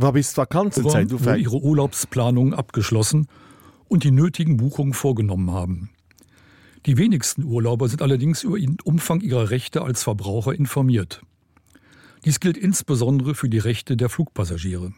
[0.00, 3.28] war bis Vakanzenzeit wo ihre Urlaubsplanung abgeschlossen
[3.88, 5.90] und die nötigen Buchungen vorgenommen haben.
[6.86, 11.22] Die wenigsten Urlauber sind allerdings über den Umfang ihrer Rechte als Verbraucher informiert.
[12.24, 14.92] Dies gilt insbesondere für die Rechte der Flugpassagiere.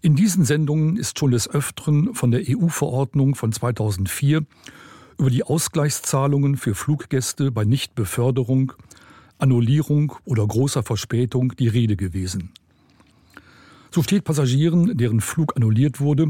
[0.00, 4.44] In diesen Sendungen ist schon des Öfteren von der EU-Verordnung von 2004
[5.18, 8.72] über die Ausgleichszahlungen für Fluggäste bei Nichtbeförderung,
[9.38, 12.52] Annullierung oder großer Verspätung die Rede gewesen.
[13.90, 16.28] So steht Passagieren, deren Flug annulliert wurde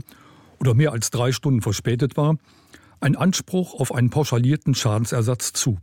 [0.61, 2.37] oder mehr als drei Stunden verspätet war,
[3.01, 5.79] ein Anspruch auf einen pauschalierten Schadensersatz zu.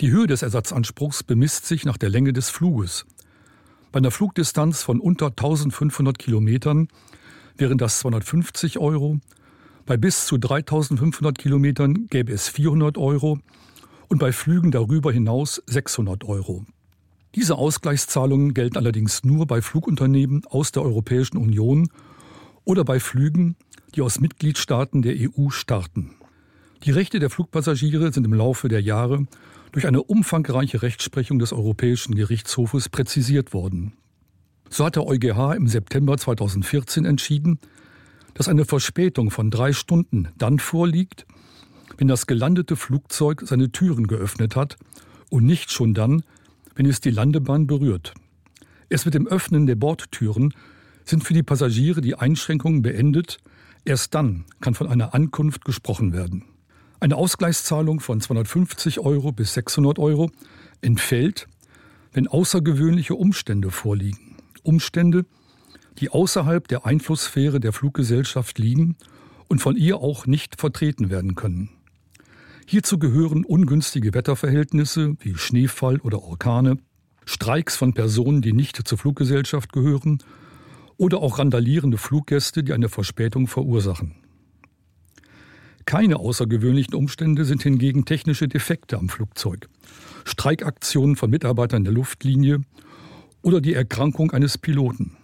[0.00, 3.04] Die Höhe des Ersatzanspruchs bemisst sich nach der Länge des Fluges.
[3.90, 6.88] Bei einer Flugdistanz von unter 1500 Kilometern
[7.56, 9.18] wären das 250 Euro,
[9.88, 13.38] bei bis zu 3500 Kilometern gäbe es 400 Euro
[14.08, 16.66] und bei Flügen darüber hinaus 600 Euro.
[17.34, 21.90] Diese Ausgleichszahlungen gelten allerdings nur bei Flugunternehmen aus der Europäischen Union
[22.64, 23.56] oder bei Flügen,
[23.94, 26.14] die aus Mitgliedstaaten der EU starten.
[26.84, 29.26] Die Rechte der Flugpassagiere sind im Laufe der Jahre
[29.72, 33.92] durch eine umfangreiche Rechtsprechung des Europäischen Gerichtshofes präzisiert worden.
[34.70, 37.58] So hat der EuGH im September 2014 entschieden,
[38.34, 41.26] dass eine Verspätung von drei Stunden dann vorliegt,
[41.96, 44.76] wenn das gelandete Flugzeug seine Türen geöffnet hat
[45.30, 46.22] und nicht schon dann,
[46.78, 48.14] wenn es die Landebahn berührt.
[48.88, 50.54] Erst mit dem Öffnen der Bordtüren
[51.04, 53.38] sind für die Passagiere die Einschränkungen beendet,
[53.84, 56.44] erst dann kann von einer Ankunft gesprochen werden.
[57.00, 60.30] Eine Ausgleichszahlung von 250 Euro bis 600 Euro
[60.80, 61.48] entfällt,
[62.12, 64.36] wenn außergewöhnliche Umstände vorliegen.
[64.62, 65.26] Umstände,
[65.98, 68.96] die außerhalb der Einflusssphäre der Fluggesellschaft liegen
[69.48, 71.70] und von ihr auch nicht vertreten werden können.
[72.70, 76.76] Hierzu gehören ungünstige Wetterverhältnisse wie Schneefall oder Orkane,
[77.24, 80.22] Streiks von Personen, die nicht zur Fluggesellschaft gehören,
[80.98, 84.16] oder auch randalierende Fluggäste, die eine Verspätung verursachen.
[85.86, 89.70] Keine außergewöhnlichen Umstände sind hingegen technische Defekte am Flugzeug,
[90.26, 92.60] Streikaktionen von Mitarbeitern der Luftlinie
[93.40, 95.16] oder die Erkrankung eines Piloten.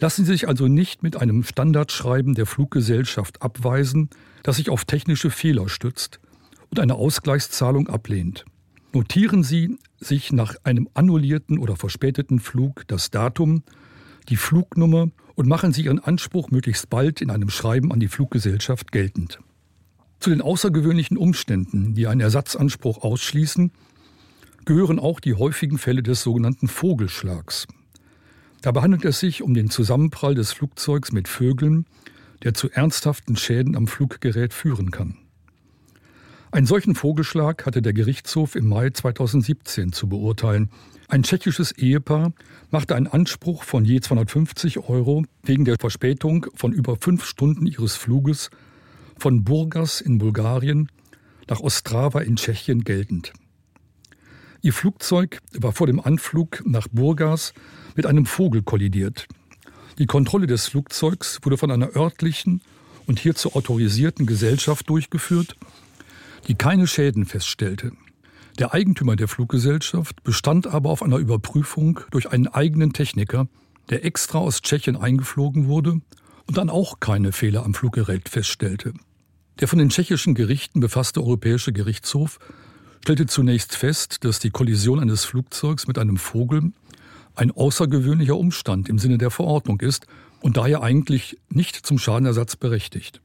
[0.00, 4.10] Lassen Sie sich also nicht mit einem Standardschreiben der Fluggesellschaft abweisen,
[4.44, 6.20] das sich auf technische Fehler stützt
[6.70, 8.44] und eine Ausgleichszahlung ablehnt.
[8.92, 13.64] Notieren Sie sich nach einem annullierten oder verspäteten Flug das Datum,
[14.28, 18.92] die Flugnummer und machen Sie Ihren Anspruch möglichst bald in einem Schreiben an die Fluggesellschaft
[18.92, 19.40] geltend.
[20.20, 23.72] Zu den außergewöhnlichen Umständen, die einen Ersatzanspruch ausschließen,
[24.64, 27.66] gehören auch die häufigen Fälle des sogenannten Vogelschlags.
[28.60, 31.86] Dabei handelt es sich um den Zusammenprall des Flugzeugs mit Vögeln,
[32.42, 35.16] der zu ernsthaften Schäden am Fluggerät führen kann.
[36.50, 40.70] Einen solchen Vogelschlag hatte der Gerichtshof im Mai 2017 zu beurteilen,
[41.10, 42.34] ein tschechisches Ehepaar
[42.70, 47.96] machte einen Anspruch von je 250 Euro wegen der Verspätung von über fünf Stunden ihres
[47.96, 48.50] Fluges
[49.16, 50.92] von Burgas in Bulgarien
[51.48, 53.32] nach Ostrava in Tschechien geltend.
[54.60, 57.54] Ihr Flugzeug war vor dem Anflug nach Burgas
[57.98, 59.26] mit einem Vogel kollidiert.
[59.98, 62.62] Die Kontrolle des Flugzeugs wurde von einer örtlichen
[63.08, 65.56] und hierzu autorisierten Gesellschaft durchgeführt,
[66.46, 67.90] die keine Schäden feststellte.
[68.60, 73.48] Der Eigentümer der Fluggesellschaft bestand aber auf einer Überprüfung durch einen eigenen Techniker,
[73.90, 76.00] der extra aus Tschechien eingeflogen wurde
[76.46, 78.94] und dann auch keine Fehler am Fluggerät feststellte.
[79.58, 82.38] Der von den tschechischen Gerichten befasste Europäische Gerichtshof
[83.02, 86.70] stellte zunächst fest, dass die Kollision eines Flugzeugs mit einem Vogel
[87.38, 90.06] ein außergewöhnlicher Umstand im Sinne der Verordnung ist
[90.40, 93.20] und daher eigentlich nicht zum Schadenersatz berechtigt.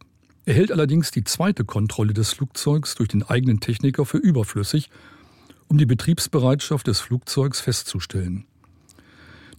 [0.45, 4.89] Er hält allerdings die zweite Kontrolle des Flugzeugs durch den eigenen Techniker für überflüssig
[5.67, 8.45] um die Betriebsbereitschaft des Flugzeugs festzustellen.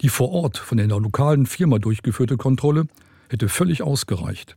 [0.00, 2.87] Die vor Ort von der lokalen Firma durchgeführte Kontrolle
[3.28, 4.54] hätte völlig ausgereicht.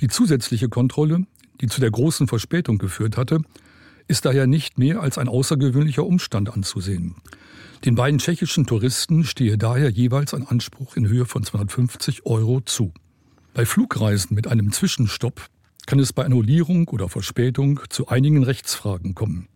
[0.00, 1.24] Die zusätzliche Kontrolle,
[1.60, 3.40] die zu der großen Verspätung geführt hatte,
[4.06, 7.16] ist daher nicht mehr als ein außergewöhnlicher Umstand anzusehen.
[7.84, 12.92] Den beiden tschechischen Touristen stehe daher jeweils ein Anspruch in Höhe von 250 Euro zu.
[13.54, 15.46] Bei Flugreisen mit einem Zwischenstopp
[15.86, 19.48] kann es bei Annullierung oder Verspätung zu einigen Rechtsfragen kommen.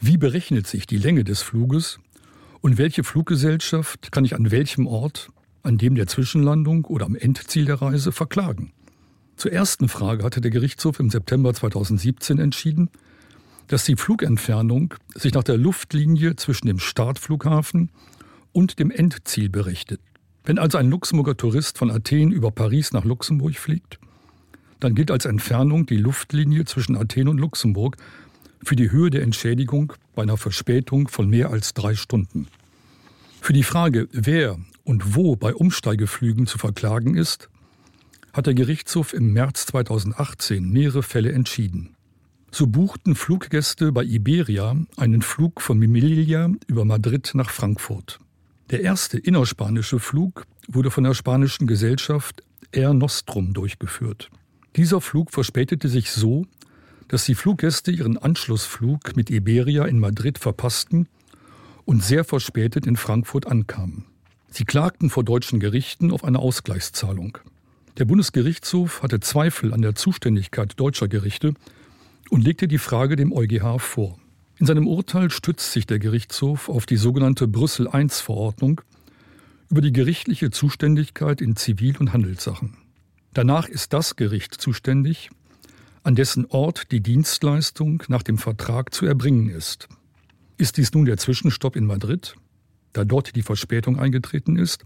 [0.00, 1.98] Wie berechnet sich die Länge des Fluges
[2.60, 5.30] und welche Fluggesellschaft kann ich an welchem Ort,
[5.62, 8.72] an dem der Zwischenlandung oder am Endziel der Reise verklagen?
[9.36, 12.90] Zur ersten Frage hatte der Gerichtshof im September 2017 entschieden,
[13.70, 17.92] dass die Flugentfernung sich nach der Luftlinie zwischen dem Startflughafen
[18.50, 20.00] und dem Endziel berichtet.
[20.42, 24.00] Wenn also ein Luxemburger Tourist von Athen über Paris nach Luxemburg fliegt,
[24.80, 27.96] dann gilt als Entfernung die Luftlinie zwischen Athen und Luxemburg
[28.64, 32.48] für die Höhe der Entschädigung bei einer Verspätung von mehr als drei Stunden.
[33.40, 37.48] Für die Frage, wer und wo bei Umsteigeflügen zu verklagen ist,
[38.32, 41.94] hat der Gerichtshof im März 2018 mehrere Fälle entschieden.
[42.52, 48.18] So buchten Fluggäste bei Iberia einen Flug von Mimilia über Madrid nach Frankfurt.
[48.70, 52.42] Der erste innerspanische Flug wurde von der spanischen Gesellschaft
[52.72, 54.30] Air Nostrum durchgeführt.
[54.76, 56.44] Dieser Flug verspätete sich so,
[57.08, 61.08] dass die Fluggäste ihren Anschlussflug mit Iberia in Madrid verpassten
[61.84, 64.06] und sehr verspätet in Frankfurt ankamen.
[64.48, 67.38] Sie klagten vor deutschen Gerichten auf eine Ausgleichszahlung.
[67.98, 71.54] Der Bundesgerichtshof hatte Zweifel an der Zuständigkeit deutscher Gerichte
[72.30, 74.18] und legte die Frage dem EuGH vor.
[74.56, 78.80] In seinem Urteil stützt sich der Gerichtshof auf die sogenannte Brüssel I Verordnung
[79.68, 82.76] über die gerichtliche Zuständigkeit in Zivil- und Handelssachen.
[83.34, 85.30] Danach ist das Gericht zuständig,
[86.02, 89.88] an dessen Ort die Dienstleistung nach dem Vertrag zu erbringen ist.
[90.56, 92.34] Ist dies nun der Zwischenstopp in Madrid,
[92.92, 94.84] da dort die Verspätung eingetreten ist,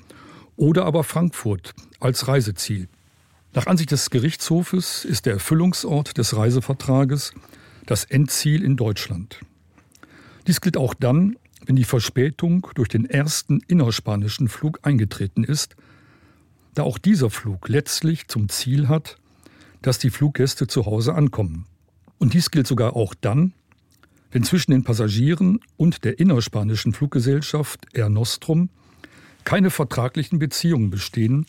[0.57, 2.89] oder aber Frankfurt als Reiseziel?
[3.55, 7.33] Nach Ansicht des Gerichtshofes ist der Erfüllungsort des Reisevertrages
[7.87, 9.39] das Endziel in Deutschland.
[10.49, 15.77] Dies gilt auch dann, wenn die Verspätung durch den ersten innerspanischen Flug eingetreten ist,
[16.75, 19.19] da auch dieser Flug letztlich zum Ziel hat,
[19.83, 21.67] dass die Fluggäste zu Hause ankommen.
[22.19, 23.53] Und dies gilt sogar auch dann,
[24.33, 28.69] wenn zwischen den Passagieren und der innerspanischen Fluggesellschaft Air Nostrum
[29.45, 31.47] keine vertraglichen Beziehungen bestehen,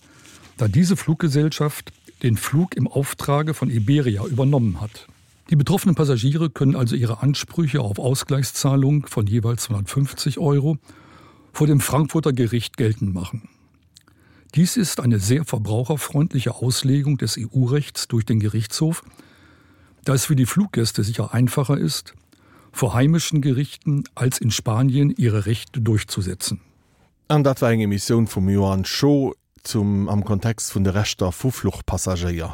[0.57, 1.91] da diese Fluggesellschaft
[2.23, 5.07] den Flug im Auftrage von Iberia übernommen hat.
[5.49, 10.77] Die betroffenen Passagiere können also ihre Ansprüche auf Ausgleichszahlung von jeweils 250 Euro
[11.53, 13.47] vor dem Frankfurter Gericht geltend machen.
[14.55, 19.03] Dies ist eine sehr verbraucherfreundliche Auslegung des EU-Rechts durch den Gerichtshof,
[20.03, 22.13] da es für die Fluggäste sicher einfacher ist,
[22.71, 26.61] vor heimischen Gerichten als in Spanien ihre Rechte durchzusetzen.
[27.27, 29.33] An dat war eng Emission vum Johann Show
[29.65, 32.31] zum am Kontext vun der rechter Fufluchpassagier